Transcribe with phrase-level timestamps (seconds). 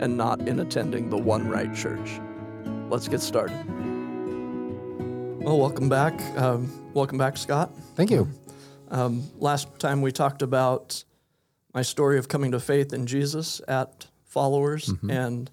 [0.00, 2.20] and not in attending the one right church.
[2.88, 3.56] Let's get started.
[5.42, 6.20] Well, welcome back.
[6.36, 7.72] Um, welcome back, Scott.
[7.94, 8.28] Thank you.
[8.90, 11.04] Um, last time we talked about
[11.74, 14.92] my story of coming to faith in Jesus at Followers.
[15.08, 15.50] And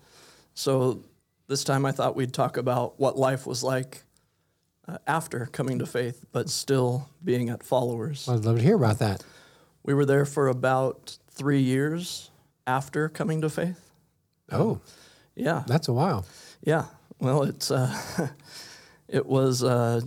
[0.55, 1.03] so
[1.47, 4.03] this time I thought we'd talk about what life was like
[4.87, 8.27] uh, after coming to faith, but still being at Followers.
[8.27, 9.23] I'd love to hear about that.
[9.83, 12.29] We were there for about three years
[12.65, 13.89] after coming to faith.
[14.51, 14.79] Oh,
[15.35, 15.63] Yeah.
[15.67, 16.25] that's a while.
[16.63, 16.85] Yeah.
[17.19, 17.95] Well, it's uh,
[19.07, 20.01] it was uh,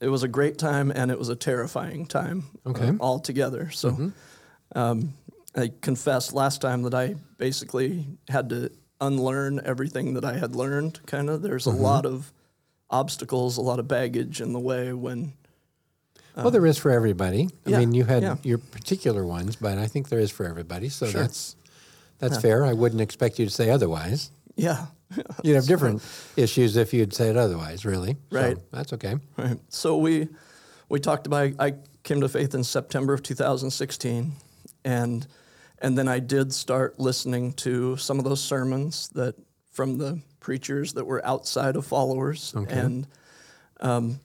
[0.00, 2.88] it was a great time and it was a terrifying time Okay.
[2.88, 3.70] uh, all together.
[3.70, 4.12] So
[4.74, 5.14] um,
[5.54, 11.00] I confessed last time that I basically had to unlearn everything that I had learned.
[11.06, 12.32] Kind of, there's a lot of
[12.90, 15.32] obstacles, a lot of baggage in the way when
[16.36, 17.48] well, there is for everybody.
[17.64, 18.36] I yeah, mean, you had yeah.
[18.42, 20.88] your particular ones, but I think there is for everybody.
[20.88, 21.20] So Sure.
[21.22, 21.54] that's
[22.28, 22.64] that's fair.
[22.64, 24.30] I wouldn't expect you to say otherwise.
[24.56, 24.86] yeah.
[25.44, 26.02] You'd have different
[26.36, 28.16] issues if you'd said otherwise, really.
[28.32, 28.56] So Right.
[28.72, 29.14] that's okay.
[29.36, 29.58] Right.
[29.68, 30.28] So we
[30.88, 34.32] we talked about I came to faith in September of 2016
[34.84, 35.26] and
[35.78, 39.36] and then I did start listening to some of those sermons that
[39.70, 42.78] from the preachers that were outside of followers okay.
[42.78, 43.06] and
[43.80, 44.18] um,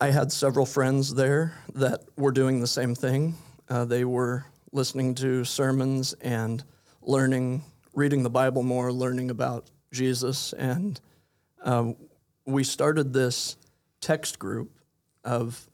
[0.00, 3.34] I had several friends there that were doing the same thing.
[3.68, 4.44] Uh, they were
[4.76, 6.62] listening to sermons and
[7.00, 11.00] learning, reading the Bible more, learning about Jesus, and
[11.62, 11.96] um,
[12.44, 13.56] we started this
[14.02, 14.70] text group
[15.24, 15.66] of,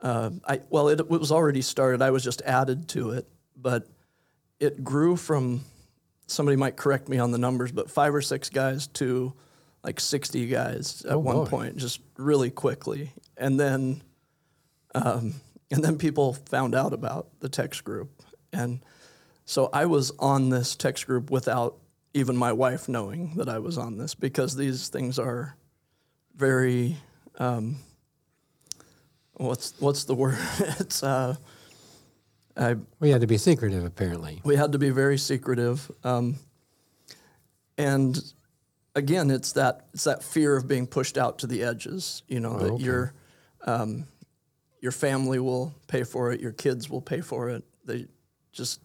[0.00, 2.02] uh, I, well, it, it was already started.
[2.02, 3.86] I was just added to it, but
[4.58, 5.60] it grew from,
[6.26, 9.32] somebody might correct me on the numbers, but five or six guys to
[9.84, 11.46] like 60 guys at one boy.
[11.46, 13.12] point, just really quickly.
[13.36, 14.02] And then,
[14.96, 15.34] um,
[15.70, 18.10] and then people found out about the text group.
[18.52, 18.80] And
[19.44, 21.76] so I was on this text group without
[22.14, 25.56] even my wife knowing that I was on this because these things are
[26.36, 26.96] very
[27.38, 27.76] um,
[29.34, 30.38] what's what's the word?
[30.78, 31.36] it's uh,
[32.56, 34.40] I We had to be secretive, apparently.
[34.44, 36.36] we had to be very secretive, um,
[37.78, 38.18] and
[38.94, 42.22] again, it's that it's that fear of being pushed out to the edges.
[42.28, 42.84] You know that okay.
[42.84, 43.14] your
[43.64, 44.06] um,
[44.80, 47.64] your family will pay for it, your kids will pay for it.
[47.84, 48.06] They
[48.52, 48.80] just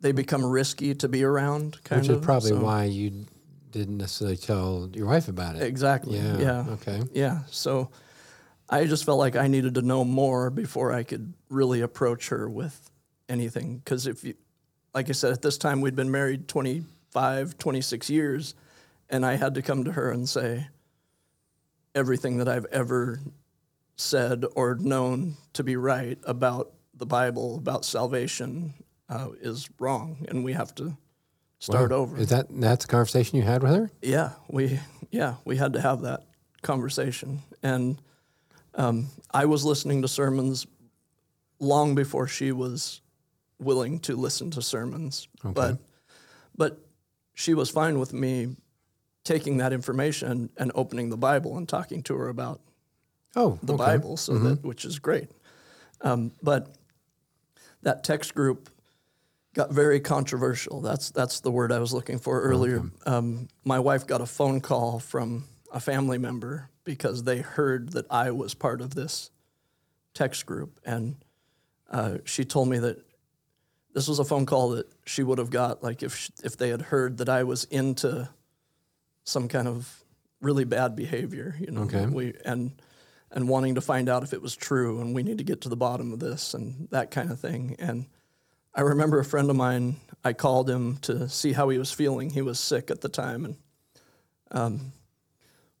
[0.00, 1.82] they become risky to be around.
[1.84, 3.26] Kind Which of is probably so- why you
[3.72, 5.62] didn't necessarily tell your wife about it.
[5.62, 6.18] Exactly.
[6.18, 6.38] Yeah.
[6.38, 6.64] Yeah.
[6.70, 7.02] Okay.
[7.12, 7.40] Yeah.
[7.50, 7.90] So
[8.70, 12.48] I just felt like I needed to know more before I could really approach her
[12.48, 12.90] with
[13.28, 13.76] anything.
[13.78, 14.34] Because if you,
[14.94, 18.54] like I said, at this time we'd been married 25, 26 years,
[19.10, 20.68] and I had to come to her and say
[21.94, 23.20] everything that I've ever
[23.96, 28.74] said or known to be right about the Bible, about salvation,
[29.08, 30.96] uh, is wrong, and we have to
[31.58, 31.98] start Wow.
[31.98, 32.16] over.
[32.18, 33.90] Is that that's a conversation you had with her?
[34.02, 34.80] Yeah, we
[35.10, 36.24] yeah we had to have that
[36.62, 38.00] conversation, and
[38.74, 40.66] um, I was listening to sermons
[41.58, 43.00] long before she was
[43.58, 45.78] willing to listen to sermons, but
[46.56, 46.78] but
[47.34, 48.56] she was fine with me
[49.24, 52.60] taking that information and opening the Bible and talking to her about
[53.34, 53.84] Oh, the okay.
[53.84, 55.28] Bible, so that which is great.
[56.00, 56.74] Um, but
[57.82, 58.70] that text group
[59.56, 60.82] got very controversial.
[60.82, 62.82] That's that's the word I was looking for earlier.
[63.06, 68.04] Um, my wife got a phone call from a family member because they heard that
[68.10, 69.30] I was part of this
[70.12, 71.16] text group, and
[71.90, 73.02] uh, she told me that
[73.94, 76.68] this was a phone call that she would have got like if sh if they
[76.68, 78.28] had heard that I was into
[79.24, 80.04] some kind of
[80.42, 81.82] really bad behavior, you know.
[81.82, 82.04] Okay.
[82.04, 82.72] We and
[83.30, 85.70] and wanting to find out if it was true, and we need to get to
[85.70, 87.76] the bottom of this and that kind of thing.
[87.78, 88.04] And
[88.76, 89.96] I remember a friend of mine.
[90.22, 92.28] I called him to see how he was feeling.
[92.30, 93.56] He was sick at the time, and
[94.50, 94.92] um,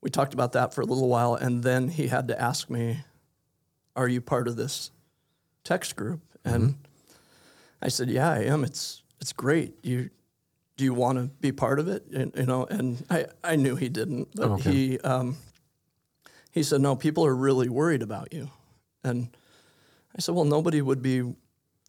[0.00, 1.34] we talked about that for a little while.
[1.34, 3.04] And then he had to ask me,
[3.94, 4.90] "Are you part of this
[5.62, 6.76] text group?" And
[7.82, 8.64] I said, "Yeah, I am.
[8.64, 9.74] It's it's great.
[9.82, 10.08] You
[10.78, 12.06] do you want to be part of it?
[12.06, 14.70] And, you know?" And I I knew he didn't, but Okay.
[14.72, 15.36] he um,
[16.50, 18.48] he said, "No, people are really worried about you."
[19.04, 19.36] And
[20.16, 21.34] I said, "Well, nobody would be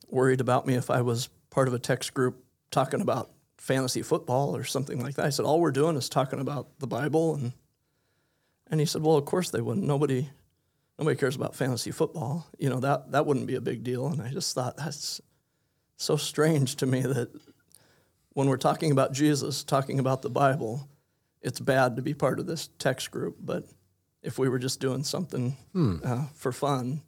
[0.08, 4.56] worried about me if I was part of a text group talking about fantasy football
[4.56, 5.26] or something like that.
[5.26, 7.36] I said, all we're doing is talking about the Bible.
[7.36, 7.54] And,
[8.70, 9.86] and he said, well, of course they wouldn't.
[9.86, 10.30] Nobody,
[11.00, 12.48] nobody cares about fantasy football.
[12.58, 14.08] You know, that, that wouldn't be a big deal.
[14.08, 15.20] And I just thought that's
[15.98, 17.30] so strange to me that
[18.34, 20.88] when we're talking about Jesus, talking about the Bible,
[21.42, 23.38] it's bad to be part of this text group.
[23.40, 23.66] But
[24.22, 25.58] if we were just doing something
[26.04, 27.02] uh, for fun,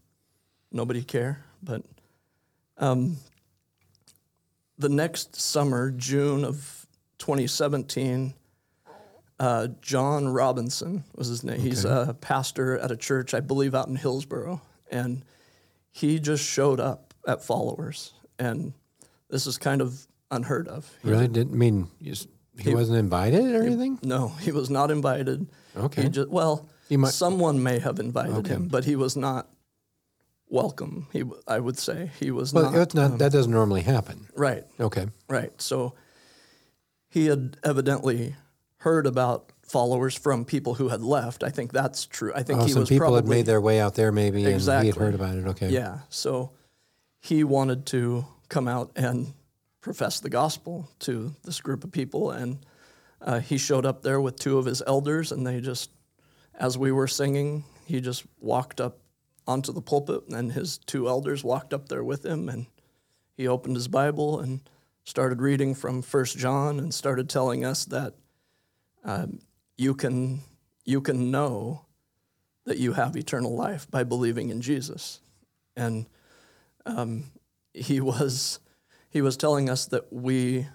[0.72, 1.44] nobody care.
[1.62, 1.84] But
[2.80, 3.18] um,
[4.78, 6.86] the next summer, June of
[7.20, 8.34] 2017,
[9.40, 11.60] uh, John Robinson was his name.
[11.60, 14.62] He's a pastor at a church, I believe, out in Hillsboro,
[14.92, 15.24] and
[15.92, 18.74] he just showed up at Followers, and
[19.30, 20.90] this is kind of unheard of.
[21.04, 22.28] He- Really didn't mean s-
[22.58, 24.00] he, wasn't invited or anything.
[24.04, 25.48] no, he was not invited.
[25.76, 26.04] Okay.
[26.04, 28.50] He just, well, He might- someone may have invited Okay.
[28.50, 29.49] him, but he was not
[30.50, 31.08] welcome.
[31.14, 32.94] He, I would say, he was Well, not.
[32.96, 33.18] not.
[33.20, 34.28] that doesn't normally happen.
[34.36, 35.08] Right, Okay.
[35.28, 35.60] right.
[35.62, 35.94] So
[37.10, 38.36] he had evidently
[38.78, 41.44] heard about followers from people who had left.
[41.44, 42.32] I think that's true.
[42.36, 44.44] I think Oh, he some was people probably had made their way out there, maybe,
[44.46, 45.46] and he had heard about it.
[45.48, 45.70] Okay.
[45.70, 46.00] Yeah.
[46.10, 46.52] So
[47.20, 49.34] he wanted to come out and
[49.82, 52.32] profess the gospel to this group of people.
[52.32, 52.58] And
[53.22, 55.92] uh, he showed up there with two of his elders, and they just,
[56.56, 58.99] as we were singing, he just walked up
[59.50, 62.48] onto the pulpit, and his two elders walked up there with him.
[62.48, 62.68] And
[63.36, 64.62] he opened his Bible and
[65.04, 68.14] started reading from First John and started telling us that
[69.04, 69.40] um,
[69.76, 70.42] you can
[70.86, 71.86] you can know
[72.66, 75.20] that you have eternal life by believing in Jesus,
[75.76, 76.06] and
[76.86, 77.32] um,
[77.74, 78.60] he was
[79.10, 80.68] he was telling us that we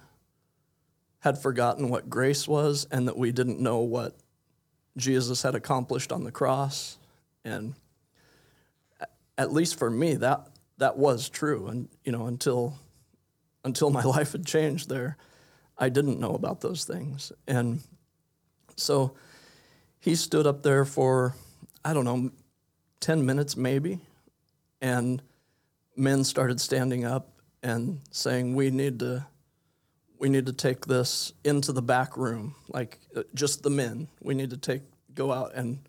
[1.20, 4.16] had forgotten what grace was and that we didn't know what
[4.96, 6.98] Jesus had accomplished on the cross,
[7.44, 7.74] and
[9.36, 10.48] at least for me that
[10.78, 12.78] that was true, and you know until
[13.64, 15.16] until my life had changed there,
[15.78, 17.80] I didn't know about those things, and
[18.76, 19.14] so
[20.00, 21.34] he stood up there for
[21.84, 22.30] I don't know,
[23.00, 24.00] ten minutes maybe,
[24.80, 25.22] and
[25.96, 27.30] men started standing up
[27.62, 29.26] and saying we need to
[30.18, 32.54] we need to take this into the back room.
[32.68, 34.08] Like uh, just the men.
[34.22, 34.82] We need to take
[35.14, 35.52] go out.
[35.54, 35.80] And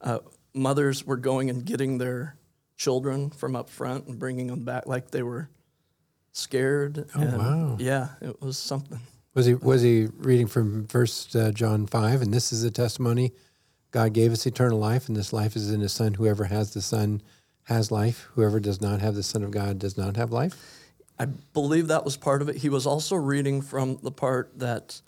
[0.00, 0.20] uh,
[0.54, 2.36] mothers were going and getting their
[2.76, 5.48] children from up front and bringing them back like they were
[6.32, 7.76] scared oh, and wow.
[7.78, 9.00] yeah it was something
[9.34, 13.32] Was he was he reading from First uh, John five, and this is the testimony:
[13.90, 16.14] God gave us eternal life, and this life is in His Son.
[16.14, 17.20] Whoever has the Son
[17.64, 18.28] has life.
[18.34, 20.54] Whoever does not have the Son of God does not have life.
[21.18, 22.56] I believe that was part of it.
[22.56, 25.00] He was also reading from the part that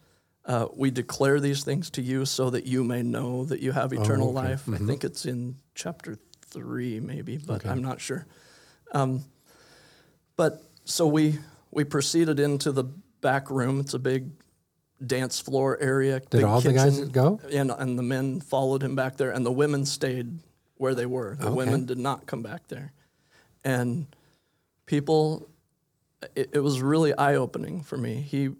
[0.44, 3.92] uh, we declare these things to you so that you may know that you have
[3.92, 4.48] eternal okay.
[4.48, 4.68] life.
[4.68, 8.26] I think it's in chapter three, maybe, but I'm not sure.
[8.92, 9.24] Um,
[10.36, 11.38] but so we
[11.70, 12.84] we proceeded into the
[13.20, 13.80] back room.
[13.80, 14.30] It's a big
[15.04, 16.20] dance floor area.
[16.30, 17.40] Did all the guys go?
[17.52, 20.38] And, and the men followed him back there, and the women stayed
[20.76, 21.36] where they were.
[21.38, 21.54] The Okay.
[21.54, 22.92] women did not come back there.
[23.64, 24.06] And
[24.86, 25.48] people,
[26.34, 28.16] it, it was really eye opening for me.
[28.20, 28.50] He,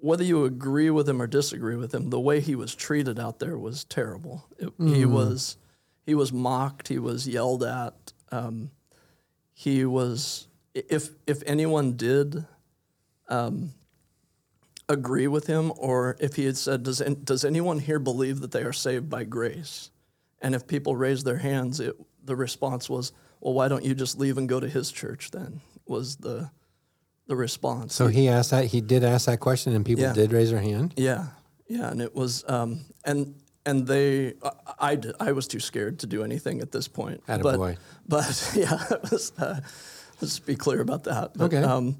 [0.00, 3.38] whether you agree with him or disagree with him, the way he was treated out
[3.40, 4.44] there was terrible.
[4.58, 5.56] It, He was,
[6.10, 6.88] he was mocked.
[6.88, 7.94] He was yelled at.
[8.32, 8.72] Um,
[9.52, 12.44] he was, if if anyone did
[13.28, 13.70] um,
[14.88, 18.62] agree with him, or if he had said, "Does does anyone here believe that they
[18.62, 19.90] are saved by grace?"
[20.42, 21.94] And if people raised their hands, it,
[22.24, 25.60] the response was, "Well, why don't you just leave and go to his church?" Then
[25.86, 26.50] was the
[27.28, 27.94] the response.
[27.94, 28.64] So he asked that.
[28.64, 30.12] He did ask that question, and people Yeah.
[30.12, 30.94] did raise their hand.
[30.96, 31.26] Yeah,
[31.68, 34.50] yeah, and it was, um, and and they, I,
[34.92, 37.22] I, I was too scared to do anything at this point.
[37.26, 37.76] but, Attaboy.
[38.08, 39.60] but yeah, it was, uh,
[40.20, 41.32] let's be clear about that.
[41.34, 41.62] But, Okay.
[41.62, 41.96] Um,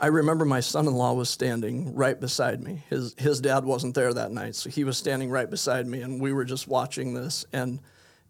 [0.00, 2.84] I remember my son-in-law was standing right beside me.
[2.88, 6.20] His his dad wasn't there that night, so he was standing right beside me, and
[6.20, 7.44] we were just watching this.
[7.52, 7.80] And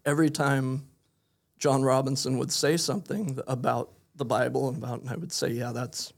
[0.03, 0.87] every time
[1.59, 5.71] John Robinson would say something about the Bible and about, and I would say, "Yeah,
[5.71, 6.11] that's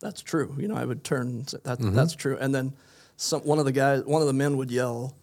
[0.00, 2.72] that's true." You know, I would turn and say, that, "That's true," and then
[3.16, 5.14] some, one of the guys, one of the men would yell,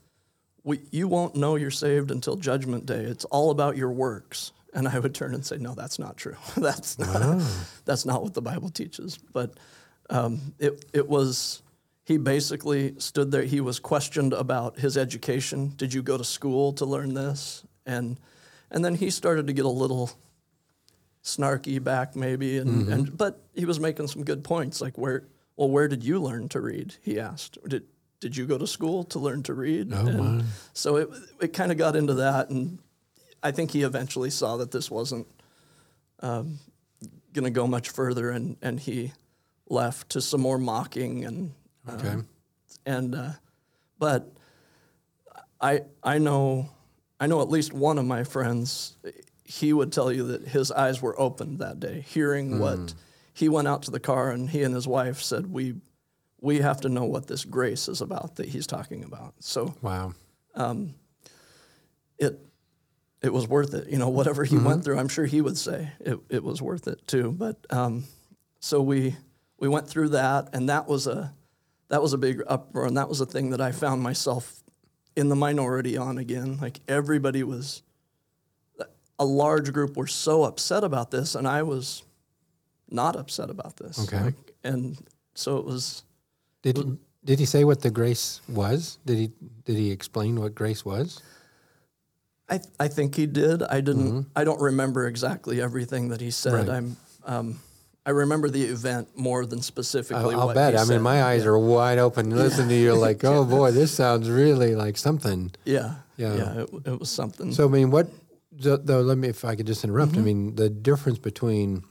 [0.70, 3.04] we, "You won't know you're saved until Judgment Day.
[3.04, 6.38] It's all about your works." And I would turn and say, "No, that's not true.
[6.58, 7.42] that's not
[7.86, 9.54] that's not what the Bible teaches." But
[10.10, 11.62] um, it it was.
[12.06, 13.44] He basically stood there.
[13.44, 15.74] He was questioned about his education.
[15.78, 17.64] Did you go to school to learn this?
[17.86, 18.18] And
[18.72, 20.12] and then he started to get a little
[21.24, 25.70] snarky back maybe and, and but he was making some good points like where well
[25.70, 27.84] where did you learn to read he asked did
[28.20, 31.10] did you go to school to learn to read Oh, and so it
[31.42, 32.80] it kind of got into that and
[33.42, 35.26] I think he eventually saw that this wasn't
[36.22, 36.60] um,
[37.34, 39.14] going to go much further and and he
[39.70, 41.52] left to some more mocking and
[41.88, 42.16] Okay.
[42.86, 43.32] and uh,
[43.98, 44.32] but
[45.62, 46.70] I I know
[47.20, 48.96] I know at least one of my friends.
[49.44, 52.94] He would tell you that his eyes were opened that day, hearing what
[53.34, 55.76] he went out to the car and he and his wife said, "We
[56.42, 60.14] we have to know what this grace is about that he's talking about." So Wow.
[62.18, 62.40] it
[63.22, 63.90] it was worth it.
[63.90, 66.88] You know, whatever he went through, I'm sure he would say it, it was worth
[66.88, 67.32] it too.
[67.32, 68.06] But um,
[68.60, 69.16] so we
[69.60, 71.34] we went through that, and that was a
[71.90, 74.64] that was a big uproar, and that was a thing that I found myself
[75.16, 76.58] in the minority on again.
[76.62, 77.82] Like everybody was,
[79.18, 82.04] a large group were so upset about this, and I was
[82.90, 84.00] not upset about this.
[84.00, 84.26] Okay.
[84.26, 84.98] Like, and
[85.34, 86.04] so it was.
[86.62, 88.98] Did he, did he say what the grace was?
[89.06, 89.32] Did he
[89.66, 91.22] did he explain what grace was?
[92.50, 93.62] I, th- I think he did.
[93.62, 94.28] I didn't.
[94.36, 96.54] I don't remember exactly everything that he said.
[96.54, 96.70] Mm-hmm.
[96.70, 96.78] Right.
[96.78, 96.98] I'm.
[97.26, 97.60] Um,
[98.06, 100.34] I remember the event more than specifically.
[100.34, 100.74] I'll, I'll bet.
[100.74, 100.94] I said.
[100.94, 102.30] mean, my eyes are wide open.
[102.36, 105.52] Listen to you, like, oh boy, this sounds really like something.
[105.64, 105.96] Yeah.
[106.18, 106.36] Yeah.
[106.36, 106.62] Yeah.
[106.62, 107.54] It, it was something.
[107.54, 108.10] So I mean, what?
[108.52, 110.14] Though, let me, if I could just interrupt.
[110.14, 110.22] Mm-hmm.
[110.22, 111.84] I mean, the difference between,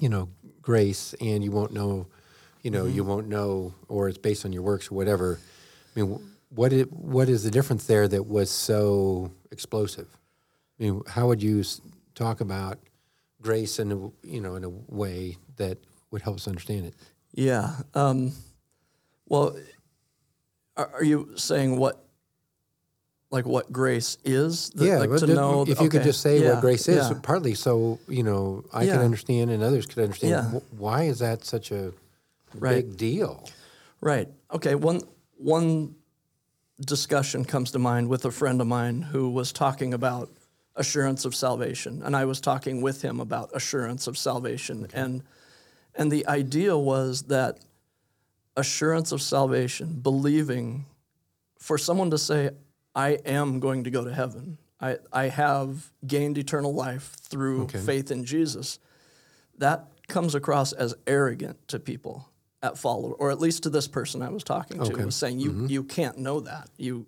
[0.00, 0.28] you know,
[0.60, 2.06] grace and you won't know,
[2.62, 2.96] you know, Mm-hmm.
[2.96, 5.38] you won't know, or it's based on your works or whatever.
[5.96, 10.08] I mean, wh- what it, what is the difference there that was so explosive?
[10.78, 11.64] I mean, how would you
[12.14, 12.78] talk about
[13.40, 15.78] grace in a you know in a way that
[16.10, 16.94] would help us understand it?
[17.34, 17.76] yeah.
[17.94, 18.32] Um,
[19.28, 19.56] well,
[20.76, 22.04] are, are you saying what,
[23.30, 24.70] like what grace is?
[24.70, 25.64] That- yeah, Like to know.
[25.66, 27.18] if you could just say yeah, what grace is, yeah.
[27.22, 28.96] partly so you know I Yeah.
[28.96, 30.30] could understand and others could understand.
[30.52, 30.60] Yeah.
[30.76, 31.92] Why is that such a
[32.54, 32.86] Right.
[32.86, 33.48] big deal?
[34.00, 34.28] Right.
[34.52, 34.74] Okay.
[34.74, 35.02] One
[35.36, 35.94] one
[36.80, 40.30] discussion comes to mind with a friend of mine who was talking about
[40.74, 45.22] assurance of salvation, and I was talking with him about assurance of salvation, and
[45.94, 47.58] and the idea was that
[48.56, 50.86] assurance of salvation, believing,
[51.58, 52.50] for someone to say,
[52.94, 58.10] "I am going to go to heaven," I I have gained eternal life through faith
[58.10, 58.78] in Jesus
[59.58, 62.28] that comes across as arrogant to people
[62.62, 65.04] at follow or at least to this person I was talking to Okay.
[65.04, 65.66] was saying you mm-hmm.
[65.66, 66.68] you can't know that.
[66.76, 67.06] You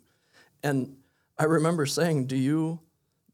[0.62, 0.96] and
[1.38, 2.80] I remember saying do you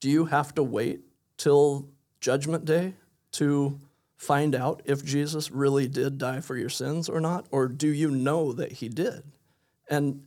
[0.00, 1.00] do you have to wait
[1.36, 1.88] till
[2.20, 2.94] judgment day
[3.32, 3.80] to
[4.16, 7.46] find out if Jesus really did die for your sins or not?
[7.50, 9.22] Or do you know that he did?
[9.88, 10.24] And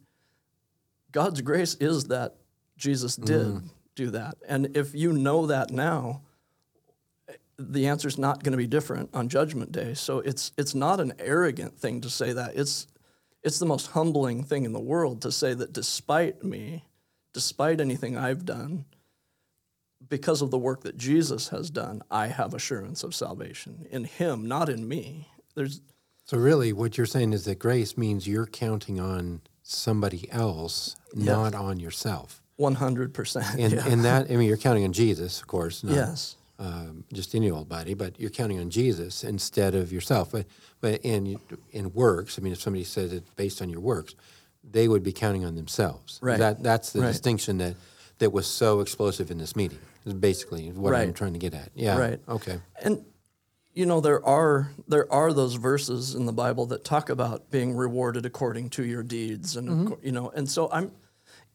[1.12, 2.36] God's grace is that
[2.76, 3.64] Jesus did mm.
[3.96, 4.38] do that.
[4.48, 6.22] And if you know that now
[7.58, 9.94] the answer is not going to be different on judgment day.
[9.94, 12.56] So it's it's not an arrogant thing to say that.
[12.56, 12.88] It's
[13.44, 16.86] it's the most humbling thing in the world to say that despite me
[17.34, 18.86] despite anything i've done
[20.08, 24.48] because of the work that jesus has done i have assurance of salvation in him
[24.48, 25.28] not in me.
[25.56, 25.82] There's
[26.26, 31.54] So really, what you're saying is that grace means you're counting on somebody else, not
[31.54, 32.42] on yourself.
[32.60, 33.88] 100% And yeah.
[33.88, 37.50] and that I mean, you're counting on Jesus, of course, not yes um, just any
[37.50, 40.32] old body, but you're counting on Jesus instead of yourself.
[40.32, 40.46] But
[40.82, 41.40] but in
[41.72, 44.16] in works, I mean, if somebody says it's based on your works,
[44.64, 46.20] they would be counting on themselves.
[46.22, 46.38] Right.
[46.40, 47.08] That that's the Right.
[47.08, 47.76] distinction that
[48.20, 49.80] that was so explosive in this meeting.
[50.06, 51.70] Is basically what I'm trying to get at.
[51.76, 51.98] Yeah.
[51.98, 52.20] Right.
[52.28, 52.60] Okay.
[52.84, 53.06] And
[53.74, 57.74] you know there are there are those verses in the Bible that talk about being
[57.76, 60.06] rewarded according to your deeds, and Mm-hmm.
[60.06, 60.92] you know, and so I'm.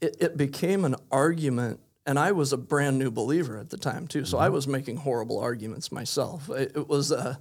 [0.01, 4.09] It, it became an argument, and I was a brand new believer at the time
[4.09, 4.47] too, so Mm-hmm.
[4.47, 6.49] I was making horrible arguments myself.
[6.49, 7.37] It, it was uh,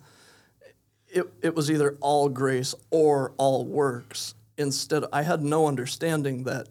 [1.08, 4.36] it it was either all grace or all works.
[4.58, 6.68] Instead, I had no understanding that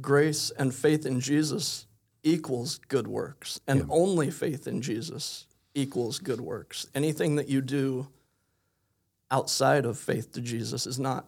[0.00, 1.86] grace and faith in Jesus
[2.22, 6.86] equals good works, and only faith in Jesus equals good works.
[6.94, 8.08] Anything that you do
[9.30, 11.26] outside of faith to Jesus is not.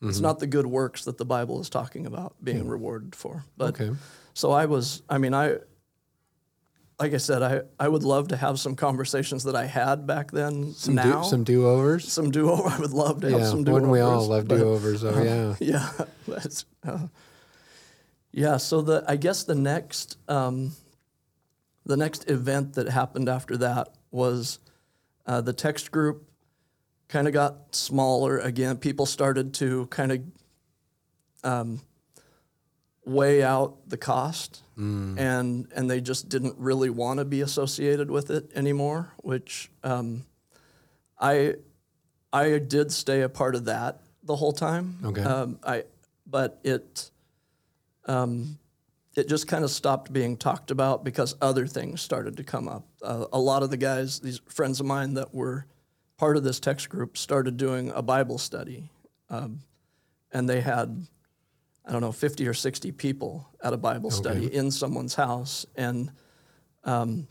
[0.00, 3.44] It's not the good works that the Bible is talking about being rewarded for.
[3.56, 3.96] But Okay.
[4.34, 5.02] so I was.
[5.08, 5.56] I mean, I.
[7.00, 10.32] Like I said, I, I would love to have some conversations that I had back
[10.32, 10.72] then.
[10.72, 12.10] Some now, do, some do overs.
[12.12, 12.68] some do over.
[12.68, 13.72] I would love to have some do overs.
[13.72, 15.04] Wouldn't we all love do overs?
[15.04, 15.54] Oh yeah.
[15.60, 15.90] yeah,
[16.26, 17.06] that's uh,
[18.32, 18.56] yeah.
[18.56, 20.72] So the I guess the next um,
[21.86, 24.58] the next event that happened after that was
[25.24, 26.27] uh, the text group
[27.08, 28.76] kind of got smaller again.
[28.76, 30.20] People started to kind of
[31.44, 31.80] um,
[33.04, 34.62] weigh out the cost,
[35.18, 39.12] and and they just didn't really want to be associated with it anymore.
[39.22, 40.24] Which um,
[41.18, 41.54] I
[42.32, 44.98] I did stay a part of that the whole time.
[45.04, 45.22] Okay.
[45.22, 45.84] Um, I,
[46.26, 47.10] but it,
[48.04, 48.58] um,
[49.16, 52.84] it just kind of stopped being talked about because other things started to come up.
[53.02, 55.66] Uh, a lot of the guys, these friends of mine that were
[56.18, 58.90] part of this text group started doing a Bible study,
[59.30, 59.60] um,
[60.32, 61.06] and they had
[61.86, 66.10] I don't know fifty or sixty people at a Bible study in someone's house, and
[66.84, 67.26] um,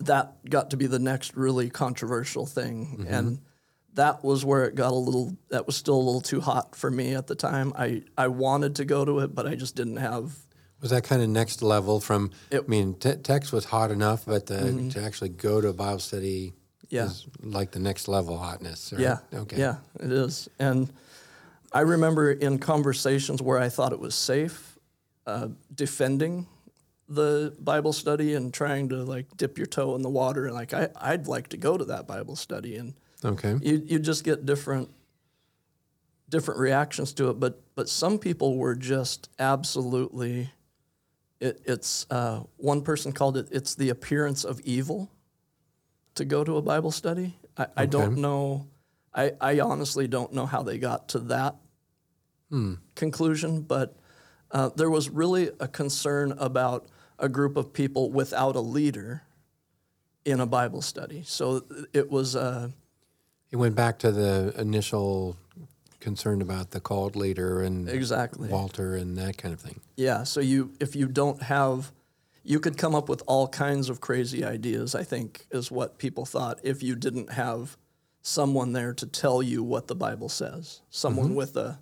[0.00, 3.38] that got to be the next really controversial thing, and
[3.94, 5.36] that was where it got a little.
[5.50, 7.72] That was still a little too hot for me at the time.
[7.76, 10.32] I I wanted to go to it, but I just didn't have.
[10.80, 12.30] Was that kind of next level from?
[12.52, 15.72] It- I mean, te- text was hot enough, but the, to actually go to a
[15.72, 16.54] Bible study
[16.90, 17.04] Yeah.
[17.06, 18.92] is like the next level hotness.
[18.92, 19.00] right?
[19.02, 19.18] Yeah.
[19.32, 19.58] Okay.
[19.58, 20.48] Yeah, it is.
[20.58, 20.90] And
[21.72, 24.78] I remember in conversations where I thought it was safe,
[25.26, 26.46] uh, defending
[27.08, 30.46] the Bible study and trying to like dip your toe in the water.
[30.46, 32.76] And like, I, I'd like to go to that Bible study.
[32.76, 33.56] And Okay.
[33.62, 34.88] you, you just get different
[36.30, 37.40] different reactions to it.
[37.40, 40.50] But, but some people were just absolutely,
[41.40, 45.10] it, it's, uh, one person called it, it's the appearance of evil
[46.18, 47.34] to go to a Bible study.
[47.56, 48.66] I, I don't know.
[49.14, 51.56] I, I honestly don't know how they got to that
[52.94, 53.96] conclusion, but
[54.50, 56.86] uh, there was really a concern about
[57.18, 59.22] a group of people without a leader
[60.24, 61.22] in a Bible study.
[61.24, 62.70] So it was, uh,
[63.50, 65.36] It went back to the initial
[66.00, 68.48] concern about the called leader and Exactly.
[68.48, 69.80] Walter and that kind of thing.
[69.96, 70.22] yeah.
[70.24, 71.92] So you, if you don't have,
[72.48, 74.94] you could come up with all kinds of crazy ideas.
[74.94, 77.76] I think is what people thought if you didn't have
[78.22, 81.78] someone there to tell you what the Bible says, someone with a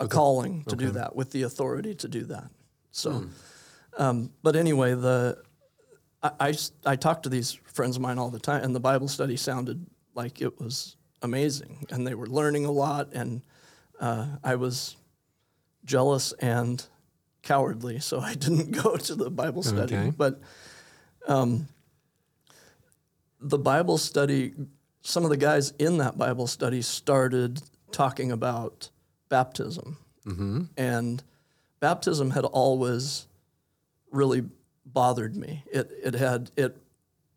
[0.00, 2.50] a calling to do that, with the authority to do that.
[2.90, 3.26] So,
[3.96, 5.42] um, but anyway, the
[6.24, 6.54] I, I
[6.84, 9.86] I talk to these friends of mine all the time, and the Bible study sounded
[10.14, 13.42] like it was amazing, and they were learning a lot, and
[14.00, 14.96] uh, I was
[15.84, 16.84] jealous and
[17.48, 19.96] cowardly, so I didn't go to the Bible study.
[19.96, 20.12] Okay.
[20.16, 20.40] But
[21.26, 21.66] um,
[23.40, 24.52] the Bible study,
[25.00, 28.90] some of the guys in that Bible study started talking about
[29.30, 29.96] baptism.
[30.76, 31.22] And
[31.80, 33.26] baptism had always
[34.12, 34.44] really
[34.84, 35.64] bothered me.
[35.72, 36.76] It, it had, it,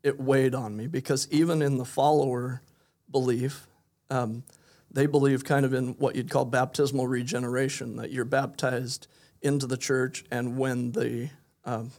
[0.04, 2.62] it weighed on me because even in the follower
[3.10, 3.66] belief,
[4.10, 4.44] um,
[4.92, 9.08] they believe kind of in what you'd call baptismal regeneration, that you're baptized
[9.42, 11.30] into the church, and when the
[11.66, 11.92] um,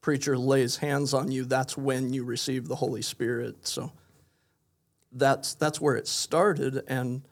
[0.00, 3.66] preacher lays hands on you, that's when you receive the Holy Spirit.
[3.66, 3.92] So
[5.12, 7.22] that's that's where it started, and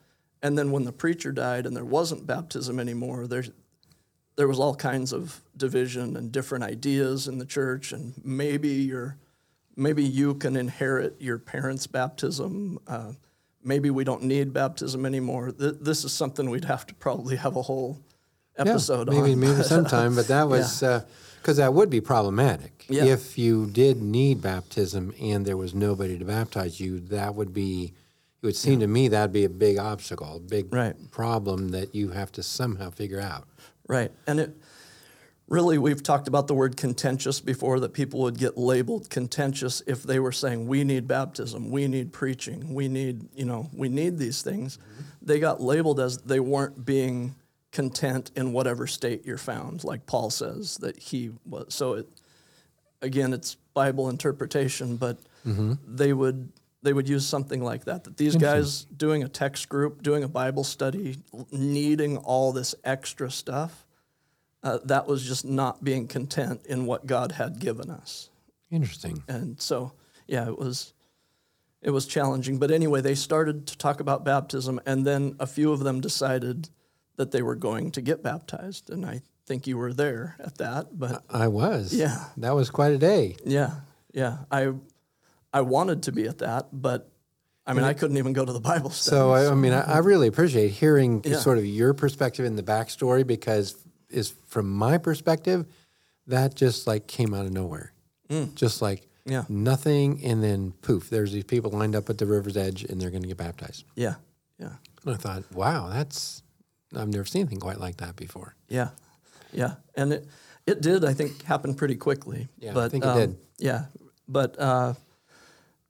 [0.42, 3.51] and then when the preacher died and there wasn't baptism anymore, there's
[4.37, 9.16] there was all kinds of division and different ideas in the church, and maybe you're
[9.77, 12.79] maybe you can inherit your parents' baptism.
[12.87, 13.12] Uh,
[13.62, 15.51] maybe we don't need baptism anymore.
[15.53, 17.98] Th- this is something we'd have to probably have a whole
[18.59, 19.40] episode maybe on.
[19.40, 21.05] maybe sometime, but that was uh,
[21.40, 22.85] because that would be problematic.
[22.88, 23.05] Yeah.
[23.05, 27.92] If you did need baptism and there was nobody to baptize you, that would be.
[28.40, 30.94] It would seem to me that'd be a big obstacle, a big Right.
[31.11, 33.49] problem that you have to somehow figure out.
[33.88, 34.12] Right.
[34.29, 34.57] And it
[35.49, 40.05] really, we've talked about the word contentious before, that people would get labeled contentious if
[40.05, 44.18] they were saying, we need baptism, we need preaching, we need, you know, we need
[44.18, 44.77] these things.
[44.77, 45.03] Mm-hmm.
[45.23, 47.35] They got labeled as they weren't being
[47.72, 51.74] content in whatever state you're found, like Paul says that he was.
[51.74, 52.09] So it,
[53.02, 55.18] again, it's Bible interpretation, but
[55.87, 56.52] they would
[56.83, 58.04] they would use something like that.
[58.04, 61.16] That these guys doing a text group, doing a Bible study,
[61.50, 63.87] needing all this extra stuff,
[64.62, 68.31] uh, that was just not being content in what God had given us.
[68.70, 69.22] Interesting.
[69.28, 69.92] And so,
[70.26, 70.92] yeah, it was
[71.83, 72.59] it was challenging.
[72.59, 76.70] But anyway, they started to talk about baptism, and then a few of them decided
[77.18, 80.98] that they were going to get baptized, and I think you were there at that.
[80.98, 81.92] But I was.
[81.92, 82.24] Yeah.
[82.38, 83.37] That was quite a day.
[83.44, 83.81] yeah,
[84.14, 84.72] yeah, I
[85.52, 87.11] I wanted to be at that, but
[87.66, 89.16] I mean, I couldn't even go to the Bible study.
[89.16, 91.37] So I, I mean, I, I really appreciate hearing Yeah.
[91.38, 93.76] sort of your perspective in the backstory because,
[94.09, 95.66] is from my perspective,
[96.26, 97.92] that just like came out of nowhere,
[98.54, 99.33] just like Mm.
[99.33, 99.44] Yeah.
[99.50, 103.11] nothing, and then poof, there's these people lined up at the river's edge, and they're
[103.11, 103.85] going to get baptized.
[103.94, 104.14] yeah,
[104.59, 106.42] yeah, And I thought, wow, that's
[106.96, 108.55] I've never seen anything quite like that before.
[108.68, 108.90] yeah,
[109.53, 110.27] yeah, and it
[110.66, 112.48] it did, I think, happen pretty quickly.
[112.59, 113.37] Yeah, I but, think it um, did.
[113.59, 113.85] Yeah,
[114.27, 114.94] but uh,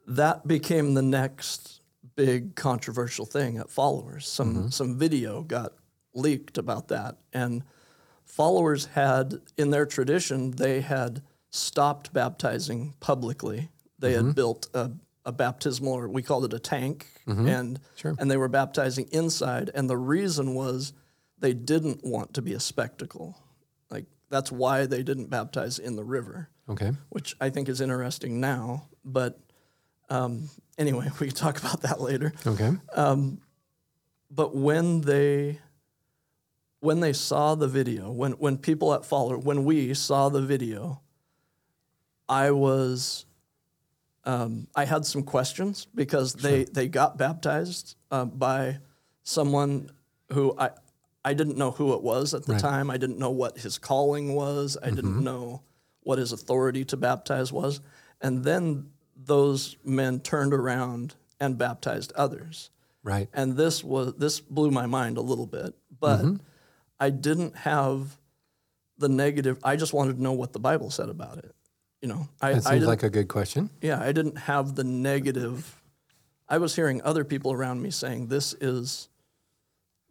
[0.07, 1.81] that became the next
[2.17, 4.27] big controversial thing at Followers.
[4.29, 4.69] Some Mm-hmm.
[4.71, 5.73] some video got
[6.15, 7.63] leaked about that, and
[8.25, 13.69] followers had in their tradition they had stopped baptizing publicly.
[13.99, 14.27] They Mm-hmm.
[14.29, 14.91] had built a,
[15.29, 17.47] a baptismal, or we called it a tank, Mm-hmm.
[17.47, 17.81] and
[18.19, 19.71] and they were baptizing inside.
[19.75, 20.95] And the reason was
[21.39, 23.37] they didn't want to be a spectacle.
[23.91, 26.93] Like that's why they didn't baptize in the river Okay.
[27.11, 28.89] which I think is interesting now.
[29.05, 29.39] But
[30.09, 32.33] um, anyway, we can talk about that later.
[32.47, 32.73] Okay.
[34.31, 35.59] But when they
[36.81, 41.03] when they saw the video, when when people at Follower, when we saw the video,
[42.29, 43.27] I was
[44.29, 48.79] um, I had some questions because they they got baptized uh, by
[49.23, 49.91] someone
[50.33, 50.71] who I
[51.25, 52.61] I didn't know who it was at the Right.
[52.61, 52.91] time.
[52.91, 54.77] I didn't know what his calling was.
[54.83, 55.63] I didn't know
[56.03, 57.81] what his authority to baptize was.
[58.21, 62.71] And then those men turned around and baptized others
[63.03, 63.29] Right.
[63.33, 66.25] and this was this blew my mind a little bit but
[67.01, 68.17] i didn't have
[68.99, 71.53] the negative i just wanted to know what the bible said about it
[72.01, 73.71] you know i, That seems didn't, like a good question.
[73.81, 75.75] yeah i didn't have the negative.
[76.51, 79.09] I was hearing other people around me saying this is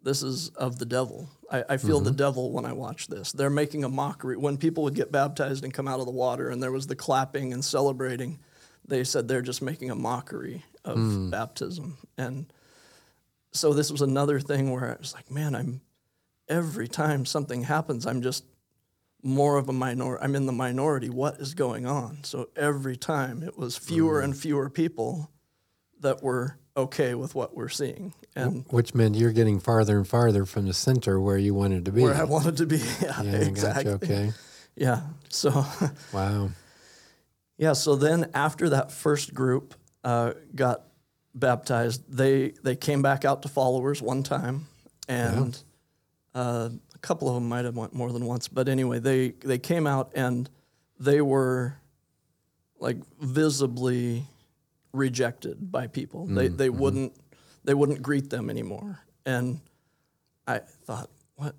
[0.04, 1.28] this is of the devil.
[1.52, 2.17] I, I feel the mm-hmm.
[2.17, 3.32] devil when i watch this.
[3.32, 4.38] They're making a mockery.
[4.38, 6.95] When people would get baptized and come out of the water and there was the
[6.95, 8.39] clapping and celebrating
[8.88, 11.30] they said they're just making a mockery of hmm.
[11.30, 11.97] baptism.
[12.17, 12.52] And
[13.52, 15.82] so this was another thing where I was like, man, I'm
[16.47, 18.45] every time something happens, I'm just
[19.23, 20.17] more of a minor.
[20.21, 21.10] I'm in the minority.
[21.10, 22.23] What is going on?
[22.23, 25.30] So every time it was fewer and fewer people
[25.99, 30.45] that were okay with what we're seeing and Which meant you're getting farther and farther
[30.45, 32.03] from the center where you wanted to be.
[32.03, 32.77] where I wanted to be.
[33.01, 33.84] Yeah, yeah, exactly.
[33.84, 34.06] gotcha.
[34.06, 34.34] Okay.
[34.75, 35.01] Yeah.
[35.30, 35.65] So
[36.13, 36.51] Wow.
[37.58, 40.84] Yeah, so then after that first group uh, got
[41.34, 44.67] baptized, they they came back out to followers one time,
[45.08, 45.58] and
[46.36, 48.47] uh, a couple of them might have went more than once.
[48.47, 50.49] But anyway, they they came out and
[50.99, 51.75] they were
[52.79, 54.25] like visibly
[54.93, 56.25] rejected by people.
[56.25, 56.79] They mm, they mm-hmm.
[56.79, 57.13] wouldn't
[57.63, 59.60] they wouldn't greet them anymore, and
[60.47, 61.55] I thought, what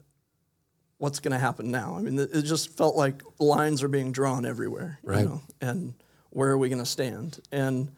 [0.98, 1.96] what's going to happen now?
[1.96, 5.20] I mean, it just felt like lines are being drawn everywhere, Right.
[5.20, 5.94] you know, and
[6.30, 7.38] where are we going to stand?
[7.52, 7.92] And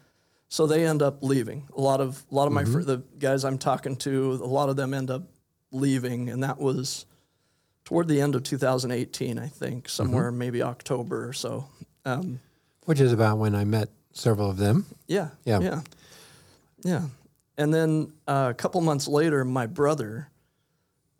[0.51, 1.69] so they end up leaving.
[1.75, 2.87] A lot of a lot of my fr- mm-hmm.
[2.87, 5.23] the guys I'm talking to, a lot of them end up
[5.73, 7.07] leaving, and that was
[7.85, 11.67] toward the end of 2018, I think, somewhere maybe October or so.
[12.05, 12.41] Um,
[12.85, 14.87] Which is about when I met several of them.
[15.07, 15.61] yeah, Yeah.
[15.61, 15.81] yeah,
[16.83, 17.03] yeah.
[17.59, 20.29] And then uh, a couple months later, my brother,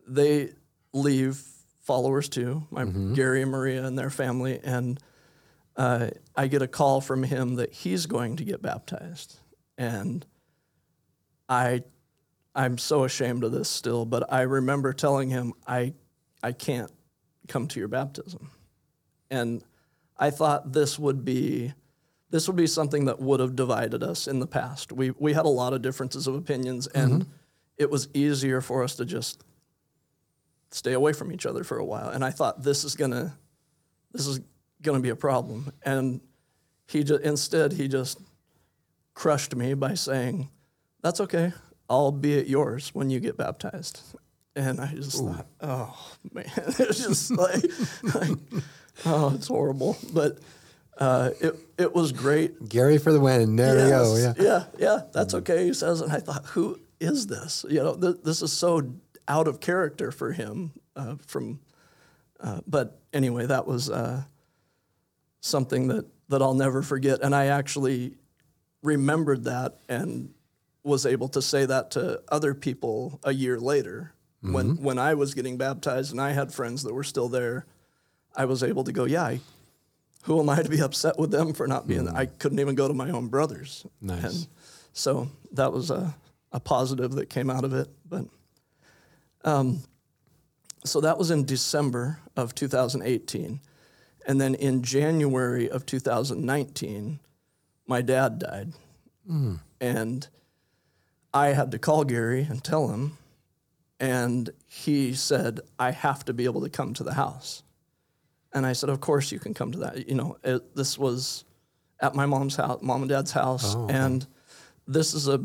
[0.07, 0.51] they
[0.93, 1.43] leave
[1.83, 4.99] followers too, my Gary and Maria and their family, and
[5.77, 9.39] uh, I get a call from him that he's going to get baptized,
[9.77, 10.25] and
[11.49, 11.83] I,
[12.55, 15.95] I'm so ashamed of this still, but I remember telling him I,
[16.43, 16.91] I can't
[17.49, 18.51] come to your baptism,
[19.31, 19.63] and
[20.17, 21.73] I thought this would be
[22.31, 24.93] this would be something that would have divided us in the past.
[24.93, 27.13] We we had a lot of differences of opinions, mm-hmm.
[27.13, 27.27] and
[27.77, 29.43] it was easier for us to just
[30.71, 32.11] stay away from each other for a while.
[32.11, 33.37] And I thought this is gonna
[34.13, 34.41] this is
[34.83, 35.73] gonna be a problem.
[35.83, 36.21] And
[36.87, 38.21] he just instead he just
[39.15, 40.49] crushed me by saying,
[41.03, 41.53] "That's okay.
[41.89, 44.01] I'll be at yours when you get baptized."
[44.57, 45.97] And I just thought, "Oh
[46.33, 47.65] man, it's just like,
[48.15, 48.37] like
[49.07, 50.39] oh, it's horrible." But
[50.99, 53.57] uh, it it was great Gary for the win.
[53.57, 54.17] There we go.
[54.17, 54.35] Yeah.
[54.39, 55.67] Yeah, yeah, that's okay.
[55.67, 57.65] He says, and I thought, who is this?
[57.69, 58.93] You know, th- this is so
[59.29, 60.73] out of character for him.
[60.97, 61.61] Uh, from,
[62.41, 64.25] uh, but anyway, that was uh,
[65.41, 68.17] something that that I'll never forget, and I actually
[68.83, 70.35] remembered that and
[70.83, 74.85] was able to say that to other people a year later when mm-hmm.
[74.85, 77.67] when I was getting baptized and I had friends that were still there.
[78.37, 79.25] I was able to go, yeah.
[79.25, 79.41] I,
[80.23, 82.15] who am I to be upset with them for not being there?
[82.15, 82.39] I mm.
[82.39, 83.87] couldn't even go to my own brothers.
[84.01, 84.23] Nice.
[84.23, 84.47] And
[84.93, 86.15] so that was a,
[86.53, 87.89] a positive that came out of it.
[88.09, 88.27] But
[89.45, 89.83] um,
[90.85, 93.61] so that was in December of 2018.
[94.27, 97.19] And then in January of 2019,
[97.87, 98.73] my dad died.
[99.29, 99.61] Mm.
[99.81, 100.29] And
[101.33, 103.17] I had to call Gary and tell him.
[104.01, 107.63] And he said, I have to be able to come to the house.
[108.53, 110.09] And I said, Of course you can come to that.
[110.09, 111.45] You know, it, this was
[112.01, 113.75] at my mom's house, mom and dad's house.
[113.77, 113.87] Oh.
[113.89, 114.27] And
[114.89, 115.45] this is a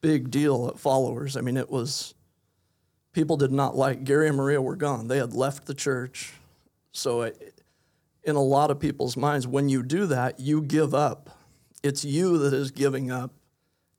[0.00, 1.36] big deal at followers.
[1.36, 2.14] I mean, it was,
[3.12, 5.08] people did not like, Gary and Maria were gone.
[5.08, 6.34] They had left the church.
[6.92, 7.60] So, it,
[8.24, 11.38] in a lot of people's minds, when you do that, you give up.
[11.84, 13.30] It's you that is giving up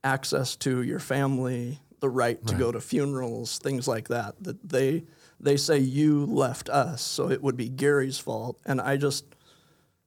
[0.04, 4.36] access to your family, the right to go to funerals, things like that.
[4.42, 5.06] That they
[5.40, 9.26] they say you left us, so it would be Gary's fault, and I just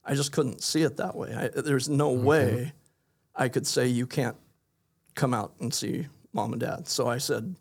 [0.03, 1.33] I just couldn't see it that way.
[1.33, 2.73] I, there's no way
[3.35, 4.37] I could say you can't
[5.15, 6.87] come out and see mom and dad.
[6.87, 7.55] So I said,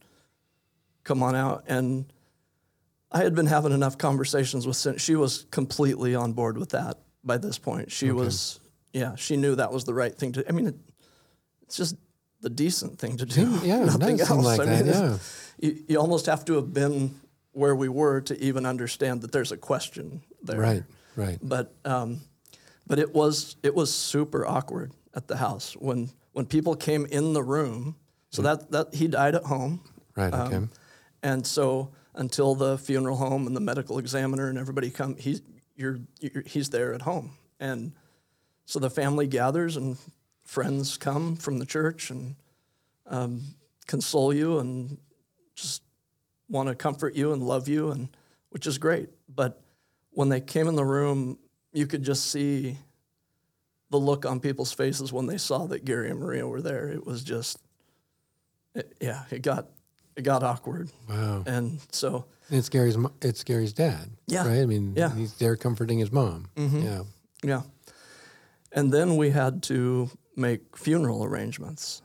[1.05, 2.13] "Come on out." And
[3.13, 7.39] I had been having enough conversations with she was completely on board with that by
[7.39, 7.91] this point.
[7.91, 8.61] She was
[8.93, 10.77] yeah, she knew that was the right thing to I mean it,
[11.63, 11.97] it's just
[12.41, 13.61] the decent thing to do.
[13.63, 14.45] Yeah, nothing does else.
[14.45, 14.97] like I mean, it's-
[15.59, 15.69] yeah.
[15.69, 17.15] you, you almost have to have been
[17.53, 20.59] where we were to even understand that there's a question there.
[20.59, 20.83] Right,
[21.17, 21.39] right.
[21.43, 22.21] But um,
[22.87, 27.33] but it was it was super awkward at the house when when people came in
[27.33, 27.97] the room.
[28.31, 29.81] So that that he died at home.
[30.17, 30.57] Right, okay.
[30.57, 30.71] Um,
[31.23, 35.43] and so until the funeral home and the medical examiner and everybody come, he's
[35.77, 37.93] you're, you're he's there at home, and
[38.67, 39.97] so the family gathers and
[40.55, 42.35] friends come from the church and
[43.07, 43.41] um,
[43.87, 44.99] console you and
[45.55, 45.81] just
[46.49, 48.09] want to comfort you and love you, and
[48.49, 49.09] which is great.
[49.33, 49.63] But
[50.11, 51.39] when they came in the room,
[51.73, 52.77] you could just see
[53.91, 56.89] the look on people's faces when they saw that Gary and Maria were there.
[56.89, 57.57] It was just,
[58.75, 59.69] it, yeah, it got
[60.17, 61.45] it got awkward, Wow.
[61.47, 62.97] and so It's Gary's.
[63.23, 64.11] It's Gary's dad.
[64.27, 64.49] Yeah.
[64.49, 64.63] Right.
[64.63, 65.15] I mean, Yeah.
[65.15, 66.49] he's there comforting his mom.
[66.57, 66.83] Mm-hmm.
[66.83, 67.03] Yeah.
[67.45, 67.63] Yeah.
[68.73, 72.03] And then we had to make funeral arrangements.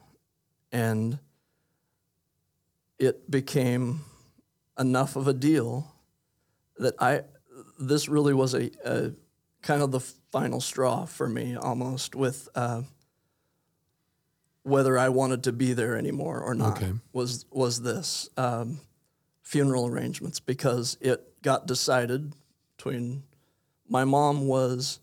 [0.71, 1.19] And
[2.99, 4.01] it became
[4.77, 5.91] enough of a deal
[6.77, 7.21] that I,
[7.79, 9.11] this really was a, a
[9.61, 12.81] kind of the final straw for me almost with uh,
[14.63, 16.91] whether I wanted to be there anymore or not Okay.
[17.13, 18.79] was, was this um,
[19.41, 22.33] funeral arrangements because it got decided
[22.75, 23.23] between
[23.87, 24.99] my mom was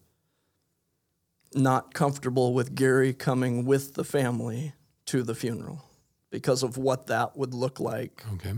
[1.54, 4.72] not comfortable with Gary coming with the family
[5.06, 5.84] to the funeral
[6.30, 8.54] because of what that would look like Okay.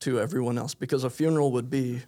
[0.00, 0.74] to everyone else.
[0.74, 2.00] Because a funeral would be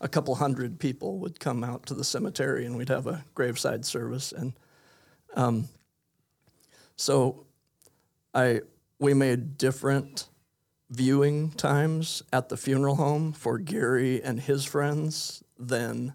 [0.00, 3.84] a couple hundred people would come out to the cemetery and we'd have a graveside
[3.84, 4.32] service.
[4.32, 4.52] And
[5.34, 5.68] um,
[6.96, 7.46] so
[8.34, 8.60] I
[8.98, 10.28] we made different
[10.90, 16.14] viewing times at the funeral home for Gary and his friends than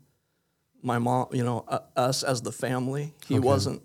[0.83, 3.13] my mom, you know, uh, us as the family.
[3.27, 3.81] He wasn't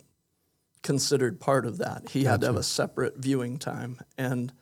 [0.83, 2.09] considered part of that.
[2.11, 4.01] He had to have a separate viewing time.
[4.19, 4.53] And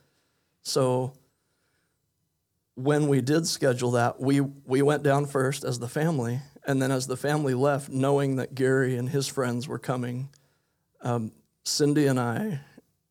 [0.63, 1.13] so
[2.75, 6.41] when we did schedule that, we, we went down first as the family.
[6.67, 10.29] And then as the family left, knowing that Gary and his friends were coming,
[11.01, 11.33] um,
[11.65, 12.61] Cindy and I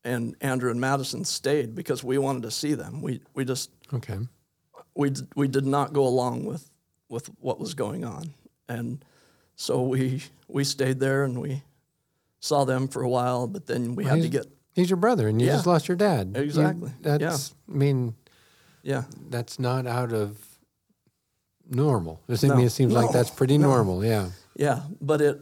[0.04, 3.02] and Andrew and Madison stayed because we wanted to see them.
[3.02, 4.18] We, we just Okay.
[4.94, 6.70] we d- we did not go along with
[7.08, 8.34] with what was going on,
[8.68, 9.04] and
[9.56, 11.62] so we we stayed there and we
[12.40, 15.40] saw them for a while, but then we had to get He's your brother, and
[15.40, 15.54] you Yeah.
[15.54, 16.34] just lost your dad.
[16.36, 16.92] You- Exactly.
[17.00, 17.54] that's.
[17.68, 18.14] I mean,
[18.82, 20.38] yeah that's not out of
[21.68, 22.20] normal.
[22.28, 22.56] I No.
[22.56, 23.68] mean, it seems like that's pretty No.
[23.68, 24.04] normal.
[24.04, 24.30] Yeah.
[24.54, 25.40] yeah, but it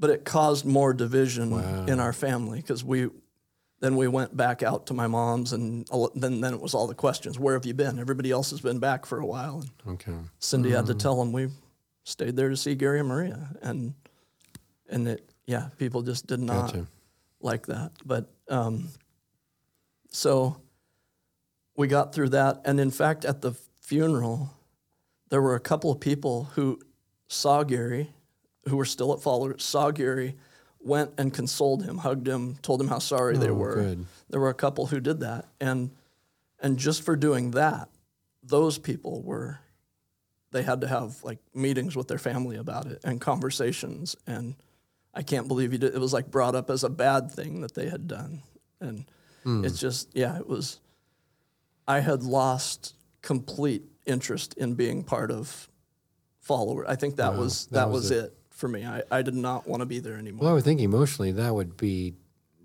[0.00, 1.86] but it caused more division Wow.
[1.86, 3.10] in our family because we
[3.80, 6.94] then we went back out to my mom's and then then it was all the
[6.94, 7.38] questions.
[7.38, 7.98] Where have you been?
[7.98, 10.14] Everybody else has been back for a while, and Okay.
[10.38, 10.98] Cindy had to Mm.
[10.98, 11.48] tell them we
[12.08, 13.94] stayed there to see Gary and Maria, and
[14.88, 16.86] and it yeah, people just did not Gotcha.
[17.40, 17.92] like that.
[18.04, 18.88] But um,
[20.10, 20.56] so
[21.76, 24.50] we got through that, and in fact, at the funeral,
[25.30, 26.80] there were a couple of people who
[27.28, 28.10] saw Gary,
[28.68, 30.36] who were still at Follower, saw Gary,
[30.80, 33.74] went and consoled him, hugged him, told him how sorry they Oh, were.
[33.74, 34.06] good.
[34.30, 35.90] There were a couple who did that, and
[36.60, 37.88] and just for doing that,
[38.42, 39.60] those people were
[40.50, 44.54] they had to have like meetings with their family about it and conversations and
[45.14, 47.74] I can't believe he did it was like brought up as a bad thing that
[47.74, 48.42] they had done
[48.80, 49.04] and
[49.44, 49.64] Hmm.
[49.64, 50.80] it's just yeah it was
[51.86, 55.68] I had lost complete interest in being part of
[56.40, 58.24] follower I think that Wow, was that that, was was, it.
[58.24, 58.36] it.
[58.50, 60.80] for me I, I did not want to be there anymore Well, I would think
[60.80, 62.14] emotionally that would be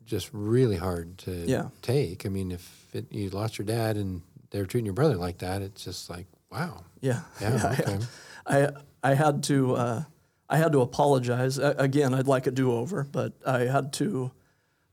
[0.06, 1.70] just really hard to Yeah.
[1.82, 2.26] take.
[2.26, 5.38] I mean, if it, you lost your dad and they were treating your brother like
[5.38, 6.84] that, it's just like, wow.
[7.02, 8.00] yeah Yeah, okay.
[8.46, 8.70] I
[9.04, 10.04] I had to uh,
[10.50, 12.14] I had to apologize A- again.
[12.14, 14.32] I'd like a do over, but I had to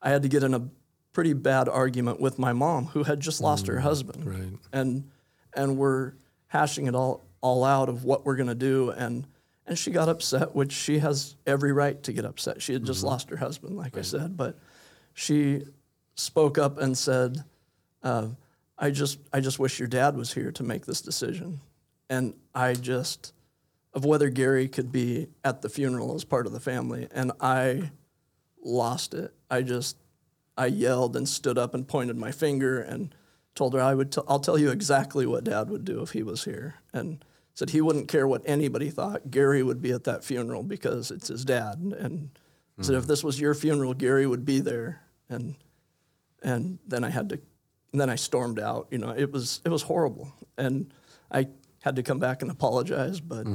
[0.03, 0.69] I had to get in a
[1.13, 4.59] pretty bad argument with my mom, who had just lost her husband, right.
[4.73, 5.11] and
[5.55, 6.13] and we're
[6.49, 9.27] hashing it all all out of what we're gonna do, and
[9.67, 12.63] and she got upset, which she has every right to get upset.
[12.63, 14.59] She had just lost her husband, like I said, but
[15.15, 15.63] she
[16.15, 17.45] spoke up and said,
[18.03, 18.29] uh,
[18.81, 21.61] "I just I just wish your dad was here to make this decision,"
[22.09, 23.33] and I just
[23.93, 27.91] of whether Gary could be at the funeral as part of the family, and I
[28.63, 29.33] lost it.
[29.51, 29.97] I just
[30.57, 33.15] I yelled and stood up and pointed my finger and
[33.55, 36.23] told her I would t- I'll tell you exactly what Dad would do if he
[36.23, 39.31] was here, and said he wouldn't care what anybody thought.
[39.31, 42.31] Gary would be at that funeral because it's his dad, and
[42.81, 43.09] said if hmm.
[43.09, 45.57] this was your funeral, Gary would be there, and
[46.43, 47.41] and then I had to,
[47.93, 48.89] and then I stormed out.
[48.91, 50.93] You know, it was it was horrible, and
[51.31, 51.49] I
[51.81, 53.21] had to come back and apologize.
[53.21, 53.47] But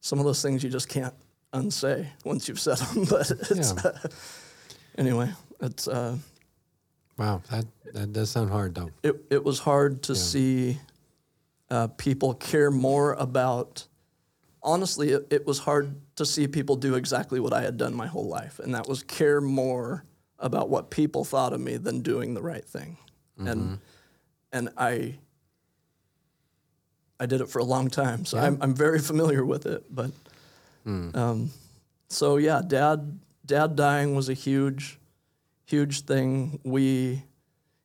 [0.00, 1.14] some of those things you just can't
[1.52, 3.04] unsay once you've said them.
[3.10, 3.92] But it's Yeah.
[4.98, 6.16] anyway, it's uh,
[7.18, 8.90] Wow, that that does sound hard though.
[9.02, 10.78] it, it was hard to see
[11.70, 13.86] uh, people care more about
[14.62, 18.06] honestly it, it was hard to see people do exactly what i had done my
[18.06, 20.04] whole life and that was care more
[20.38, 22.96] about what people thought of me than doing the right thing
[23.48, 23.78] and
[24.52, 25.14] and i
[27.18, 30.10] i did it for a long time so I'm, I'm very familiar with it but
[31.14, 31.50] um,
[32.08, 34.98] so yeah dad dad dying was a huge
[35.66, 37.22] huge thing we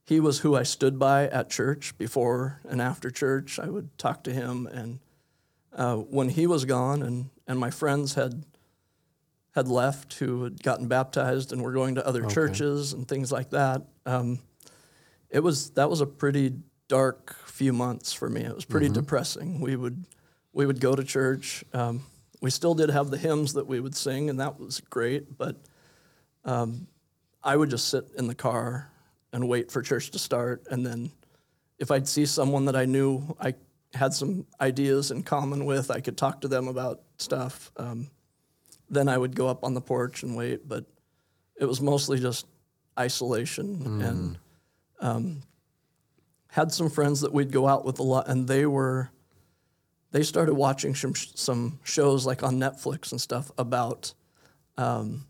[0.06, 3.58] he was who I stood by at church before and after church.
[3.60, 5.00] I would talk to him, and
[5.74, 8.46] uh, when he was gone, and and my friends had
[9.56, 13.50] had left who had gotten baptized and were going to other churches and things like
[13.52, 13.82] that.
[14.06, 14.40] Um,
[15.36, 16.54] it was that was a pretty
[16.88, 18.42] dark few months for me.
[18.42, 19.60] It was pretty depressing.
[19.60, 20.06] We would
[20.54, 21.66] we would go to church.
[21.74, 22.06] Um,
[22.42, 25.38] we still did have the hymns that we would sing, and that was great.
[25.38, 25.58] But
[26.46, 26.88] um,
[27.44, 28.90] I would just sit in the car
[29.34, 30.68] and wait for church to start.
[30.72, 31.12] And then
[31.80, 33.56] if I'd see someone that I knew I
[33.94, 37.74] had some ideas in common with, I could talk to them about stuff.
[37.76, 38.10] Um,
[38.90, 40.66] then I would go up on the porch and wait.
[40.66, 40.86] But
[41.60, 42.46] it was mostly just
[42.98, 44.38] isolation and
[45.00, 45.42] um,
[46.48, 49.10] had some friends that we'd go out with a lot, and they were
[50.12, 54.14] they started watching some some shows like on Netflix and stuff about
[54.78, 55.26] um,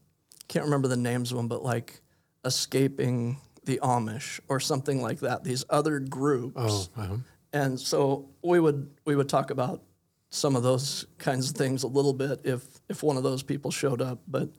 [0.48, 2.02] can't remember the names of them, but like
[2.46, 5.44] escaping the Amish or something like that.
[5.44, 7.16] These other groups, Oh, uh-huh.
[7.54, 9.82] and so we would we would talk about
[10.30, 13.72] some of those kinds of things a little bit if if one of those people
[13.72, 14.50] showed up, but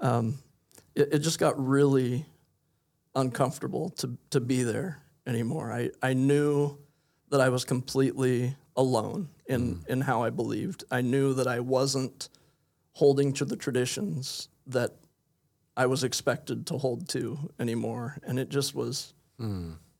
[0.00, 0.36] um,
[0.94, 2.26] it, it just got really
[3.14, 5.72] uncomfortable to to be there anymore.
[5.72, 6.78] I I knew
[7.30, 10.84] that I was completely alone in in how I believed.
[10.90, 12.28] I knew that I wasn't
[12.92, 14.92] holding to the traditions that
[15.76, 19.14] I was expected to hold to anymore, and it just was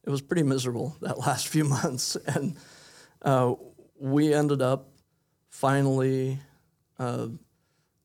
[0.04, 2.56] it was pretty miserable that last few months, and
[3.22, 3.54] uh,
[3.98, 4.88] we ended up
[5.50, 6.38] finally
[6.98, 7.28] uh,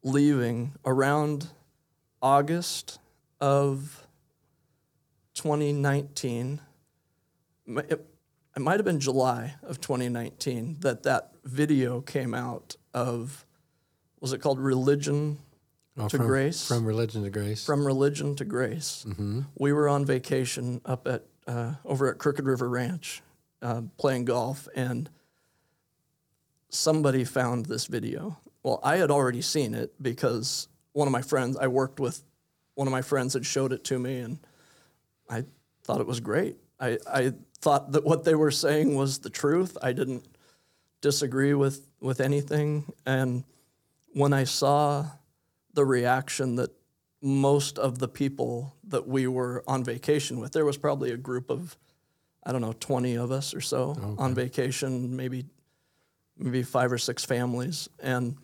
[0.04, 1.48] leaving around
[2.22, 3.00] August
[3.42, 4.08] of
[5.40, 6.60] 2019.
[7.68, 7.92] It,
[8.56, 13.46] it might have been July of 2019 that that video came out of
[14.20, 15.40] was it called Religion
[15.98, 16.66] Oh, to from, Grace?
[16.68, 17.66] From religion to grace.
[17.66, 19.06] from religion to grace.
[19.58, 23.22] We were on vacation up at uh, over at Crooked River Ranch,
[23.62, 25.10] uh, playing golf, and
[26.70, 28.38] somebody found this video.
[28.64, 32.24] Well, I had already seen it because one of my friends I worked with,
[32.76, 34.40] one of my friends had showed it to me, and
[35.30, 35.44] I
[35.84, 36.58] thought it was great.
[36.80, 39.78] I, I thought that what they were saying was the truth.
[39.82, 40.26] I didn't
[41.02, 43.44] disagree with with anything, and
[44.14, 45.06] when I saw
[45.74, 46.72] the reaction that
[47.22, 51.50] most of the people that we were on vacation with, there was probably a group
[51.50, 51.78] of,
[52.44, 55.46] I don't know, 20 of us or so on vacation, maybe
[56.38, 57.90] maybe five or six families.
[58.00, 58.38] And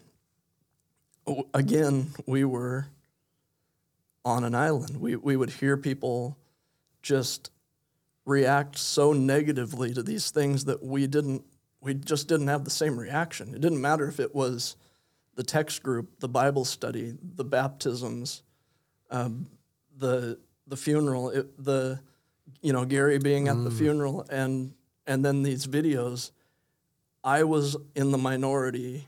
[1.54, 2.88] again, we were
[4.26, 5.00] on an island.
[5.00, 6.38] We, we would hear people
[7.06, 7.52] just
[8.26, 11.46] react so negatively to these things that we didn't,
[11.80, 13.54] we just didn't have the same reaction.
[13.54, 14.76] It didn't matter if it was
[15.36, 18.42] the text group, the Bible study, the baptisms,
[19.12, 19.46] um,
[19.98, 22.00] the the funeral, it, the
[22.62, 24.74] you know Gary being at the funeral, and
[25.06, 26.32] and then these videos.
[27.24, 29.08] I was in the minority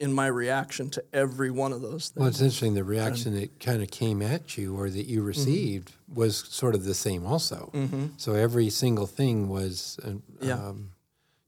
[0.00, 2.16] in my reaction to every one of those things.
[2.20, 2.72] well, it's interesting.
[2.74, 6.84] The reaction that kind of came at you or that you received was sort of
[6.84, 7.70] the same also.
[8.16, 10.54] So every single thing was uh, Yeah.
[10.54, 10.92] um,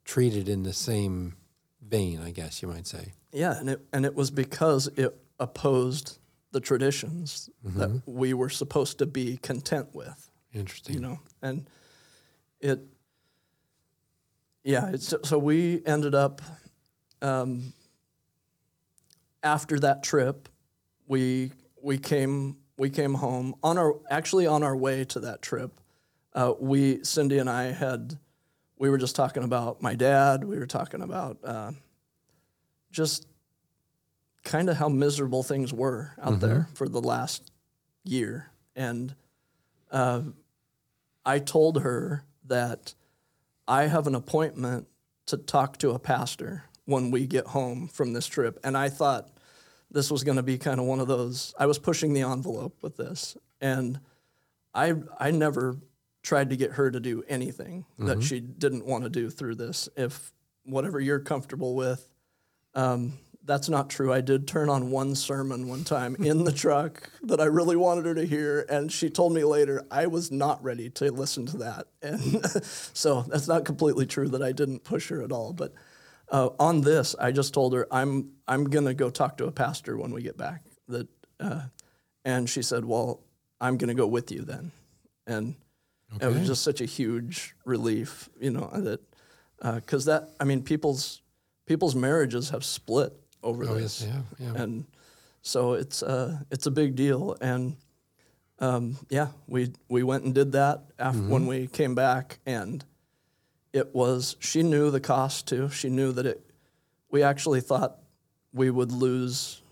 [0.04, 1.36] treated in the same
[1.80, 3.14] vein, I guess you might say.
[3.32, 6.18] Yeah, and it and it was because it opposed
[6.50, 10.28] the traditions that we were supposed to be content with.
[10.54, 10.94] Interesting.
[10.96, 11.64] you know and
[12.60, 12.80] it
[14.64, 16.42] yeah it's so we ended up
[17.22, 17.72] um,
[19.42, 20.48] after that trip
[21.06, 21.52] we
[21.82, 23.54] we came we came home.
[23.62, 25.80] On our actually on our way to that trip
[26.34, 28.18] uh, we cindy and i had
[28.82, 30.42] we were just talking about my dad.
[30.42, 31.70] We were talking about uh,
[32.90, 33.28] just
[34.42, 37.52] kind of how miserable things were out there for the last
[38.02, 38.50] year.
[38.74, 39.14] And
[39.92, 40.22] uh,
[41.24, 42.94] I told her that
[43.68, 44.88] I have an appointment
[45.26, 48.58] to talk to a pastor when we get home from this trip.
[48.64, 49.28] And I thought
[49.92, 52.82] this was going to be kind of one of those, I was pushing the envelope
[52.82, 53.36] with this.
[53.60, 54.00] And
[54.74, 55.76] I, I never
[56.22, 59.88] tried to get her to do anything that she didn't want to do through this.
[59.96, 60.32] If
[60.64, 62.08] whatever you're comfortable with,
[62.74, 64.12] um, that's not true.
[64.12, 68.06] I did turn on one sermon one time in the truck that I really wanted
[68.06, 71.56] her to hear, and she told me later I was not ready to listen to
[71.58, 71.88] that.
[72.02, 72.20] And
[72.92, 75.52] so that's not completely true that I didn't push her at all.
[75.52, 75.74] But
[76.32, 79.96] uh, on this, I just told her I'm I'm gonna go talk to a pastor
[79.96, 80.62] when we get back.
[80.88, 81.06] That,
[81.38, 81.62] uh,
[82.24, 83.20] and she said, "Well,
[83.60, 84.72] I'm gonna go with you then,"
[85.26, 85.54] and
[86.20, 89.00] it was just such a huge relief, you know, that
[89.76, 91.22] because that I mean people's
[91.66, 93.12] people's marriages have split
[93.42, 94.62] over Oh, this, yes, yeah, yeah.
[94.62, 94.84] and
[95.42, 97.36] so it's uh, it's a big deal.
[97.40, 97.76] And
[98.58, 101.30] um, yeah, we we went and did that after Mm-hmm.
[101.30, 102.84] when we came back, and
[103.72, 105.68] it was she knew the cost too.
[105.70, 106.44] She knew that it.
[107.10, 107.98] We actually thought
[108.52, 109.62] we would lose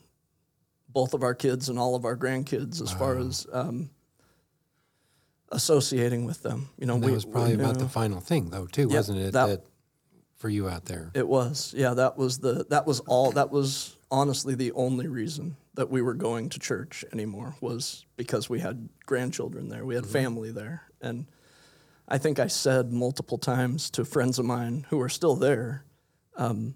[0.89, 3.91] both of our kids and all of our grandkids as far as um,
[5.53, 6.69] associating with them.
[6.79, 8.97] You know, And that we was probably we about the final thing, though, too, Yeah,
[8.97, 9.33] wasn't it?
[9.33, 9.65] that- That,
[10.37, 11.11] for you out there.
[11.13, 11.93] It was, yeah.
[11.93, 13.31] That was the that was all.
[13.33, 18.49] That was honestly the only reason that we were going to church anymore was because
[18.49, 21.27] we had grandchildren there, we had family there, and
[22.11, 25.85] I think I said multiple times to friends of mine who are still there.
[26.37, 26.75] Um,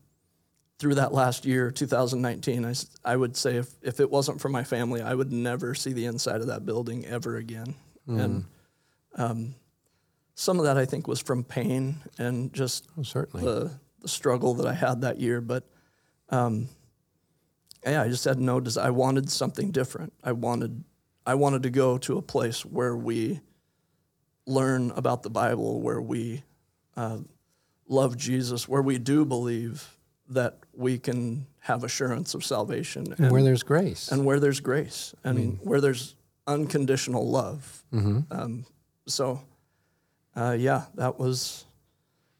[0.78, 2.74] through that last year, 2019, I,
[3.04, 6.04] I would say if, if it wasn't for my family, I would never see the
[6.06, 7.74] inside of that building ever again.
[8.06, 8.44] And
[9.14, 9.54] um,
[10.34, 13.46] some of that I think was from pain and just Oh, certainly.
[13.46, 13.70] the,
[14.02, 15.40] the struggle that I had that year.
[15.40, 15.64] But
[16.28, 16.68] um,
[17.86, 18.86] yeah, I just had no desire.
[18.86, 20.12] I wanted something different.
[20.22, 20.84] I wanted
[21.26, 23.40] I wanted to go to a place where we
[24.46, 26.42] learn about the Bible, where we
[26.96, 27.18] uh,
[27.88, 29.96] love Jesus, where we do believe
[30.28, 34.10] that we can have assurance of salvation, and where there's grace.
[34.10, 36.14] and where there's grace and where there's
[36.46, 37.82] unconditional love.
[37.92, 38.20] mm-hmm.
[38.30, 38.66] Um,
[39.06, 39.40] so,
[40.36, 41.64] uh, yeah, that was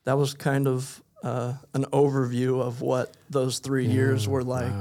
[0.05, 4.72] that was kind of uh, an overview of what those three years were like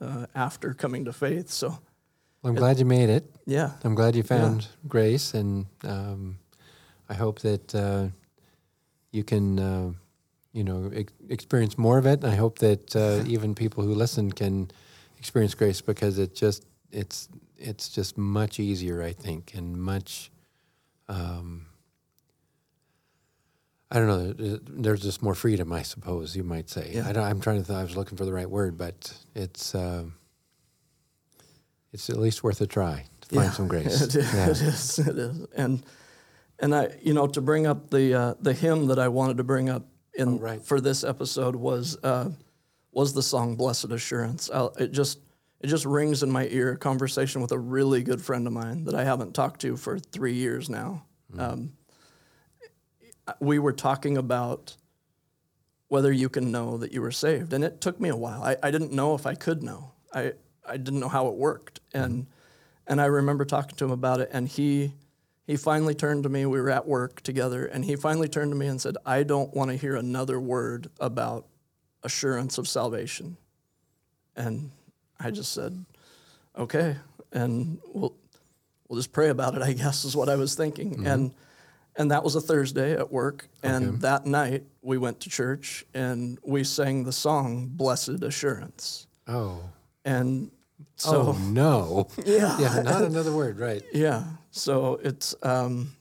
[0.00, 1.50] uh, after coming to faith.
[1.50, 1.68] So,
[2.42, 3.24] Well, I'm glad you made it.
[3.46, 6.38] yeah, I'm glad you found grace, and um,
[7.10, 8.08] I hope that uh,
[9.10, 9.92] you can, uh,
[10.52, 12.22] you know, ex- experience more of it.
[12.22, 14.70] And I hope that uh, even people who listen can
[15.18, 20.30] experience grace because it just it's it's just much easier, I think, and much.
[21.08, 21.66] Um,
[23.90, 24.58] I don't know.
[24.68, 26.92] There's just more freedom, I suppose you might say.
[26.94, 27.08] Yeah.
[27.08, 27.66] I don't, I'm trying to.
[27.66, 30.04] Th- I was looking for the right word, but it's uh,
[31.92, 34.00] it's at least worth a try to find Yeah, some grace.
[34.00, 34.44] It is, Yeah.
[34.50, 34.98] it is.
[35.08, 35.46] It is.
[35.56, 35.82] And
[36.60, 39.44] and I, you know, to bring up the uh, the hymn that I wanted to
[39.44, 40.62] bring up in Oh, right.
[40.62, 42.30] for this episode was uh,
[42.92, 45.18] was the song "Blessed Assurance." i it just
[45.60, 46.72] it just rings in my ear.
[46.72, 49.98] A conversation with a really good friend of mine that I haven't talked to for
[49.98, 51.04] three years now.
[51.38, 51.72] Um,
[53.40, 54.76] we were talking about
[55.88, 57.52] whether you can know that you were saved.
[57.52, 58.42] And it took me a while.
[58.42, 59.92] I, I didn't know if I could know.
[60.12, 60.32] I,
[60.66, 61.80] I didn't know how it worked.
[61.92, 62.26] And
[62.86, 64.94] and I remember talking to him about it and he
[65.50, 68.56] he finally turned to me, we were at work together, and he finally turned to
[68.56, 71.48] me and said, I don't want to hear another word about
[72.04, 73.36] assurance of salvation.
[74.36, 74.70] And
[75.18, 75.84] I just said,
[76.56, 76.94] Okay.
[77.32, 78.14] And we'll
[78.88, 80.92] we'll just pray about it, I guess, is what I was thinking.
[80.92, 81.06] Mm-hmm.
[81.08, 81.34] And
[81.96, 83.48] and that was a Thursday at work.
[83.64, 89.08] And that night we went to church and we sang the song Blessed Assurance.
[89.26, 89.64] Oh.
[90.04, 90.52] And
[90.94, 92.06] so oh no.
[92.24, 92.56] yeah.
[92.60, 93.82] yeah, not another word, right?
[93.92, 94.22] Yeah.
[94.50, 95.94] So it's um,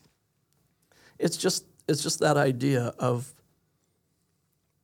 [1.17, 3.33] it's just it's just that idea of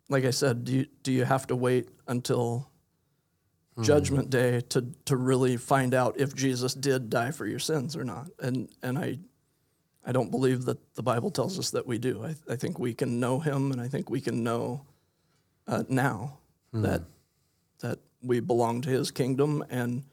[0.10, 2.70] like I said, do you do you have to wait until
[3.82, 8.04] judgment day to to really find out if Jesus did die for your sins or
[8.04, 8.30] not?
[8.40, 9.20] And and I
[10.06, 12.24] I don't believe that the Bible tells us that we do.
[12.24, 14.86] I, I think we can know him and I think we can know
[15.68, 16.38] uh, now
[16.84, 17.02] that
[17.80, 20.04] that we belong to his kingdom and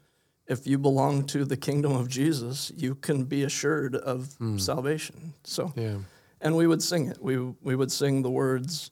[0.47, 5.33] if you belong to the kingdom of Jesus, you can be assured of salvation.
[5.43, 5.99] So, Yeah.
[6.41, 7.21] and we would sing it.
[7.21, 8.91] We we would sing the words,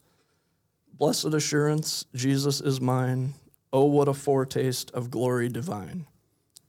[0.92, 3.34] "Blessed assurance, Jesus is mine.
[3.72, 6.06] Oh, what a foretaste of glory divine,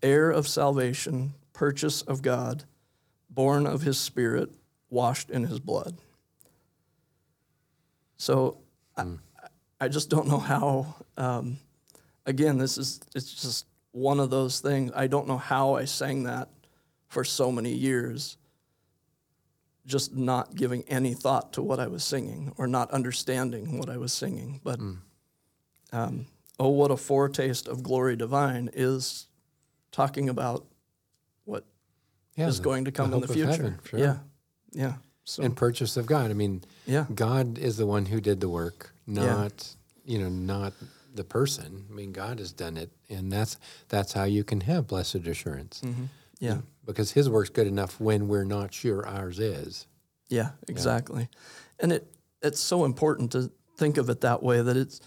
[0.02, 2.66] heir of salvation, purchase of God,
[3.30, 4.52] born of His Spirit,
[4.90, 5.98] washed in His blood."
[8.18, 8.58] So,
[8.96, 9.06] I,
[9.82, 10.96] I just don't know how.
[11.18, 11.58] Um,
[12.26, 14.92] again, this is it's just one of those things.
[14.96, 16.50] I don't know how I sang that
[17.08, 18.38] for so many years,
[19.86, 23.98] just not giving any thought to what I was singing or not understanding what I
[23.98, 24.60] was singing.
[24.64, 24.80] But
[25.92, 26.26] um,
[26.60, 29.28] oh, what a foretaste of glory divine is
[29.92, 30.66] talking about
[31.46, 31.66] what
[32.36, 32.48] Yeah.
[32.48, 33.52] is the- going to come the in the future.
[33.52, 34.00] heaven, sure.
[34.00, 34.18] Yeah,
[34.72, 34.96] yeah.
[35.26, 36.32] So And purchase of God.
[36.32, 39.76] I mean, yeah, God is the one who did the work, not
[40.06, 40.74] you know, not
[41.14, 41.86] the person.
[41.90, 43.58] I mean, God has done it, and that's
[43.90, 45.82] that's how you can have blessed assurance.
[45.84, 46.06] Mm-hmm.
[46.40, 46.58] Yeah.
[46.86, 49.88] Because His work's good enough when we're not sure ours is.
[50.30, 51.30] Yeah, exactly.
[51.80, 52.08] And it
[52.42, 55.00] it's so important to think of it that way that it's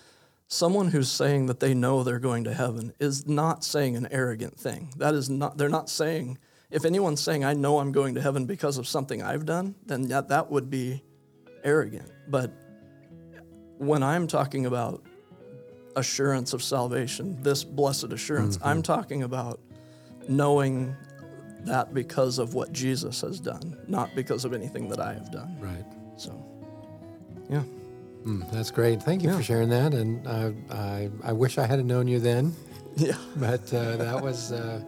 [0.48, 4.58] someone who's saying that they know they're going to heaven is not saying an arrogant
[4.58, 4.92] thing.
[4.96, 6.38] That is not they're not saying
[6.70, 10.08] if anyone's saying I know I'm going to heaven because of something I've done, then
[10.08, 11.02] that that would be
[11.64, 12.10] arrogant.
[12.28, 12.52] But
[13.78, 15.04] when I'm talking about
[15.96, 19.60] assurance of salvation, this blessed assurance, I'm talking about
[20.28, 20.94] knowing
[21.64, 25.56] that because of what Jesus has done, not because of anything that I have done.
[25.60, 25.84] Right.
[26.16, 26.30] So,
[27.50, 27.62] yeah.
[28.24, 29.02] Mm, that's great.
[29.02, 29.36] Thank you Yeah.
[29.36, 29.94] for sharing that.
[29.94, 32.54] And I, I, I wish I had known you then,
[32.96, 33.16] Yeah.
[33.36, 34.80] but uh, that was uh,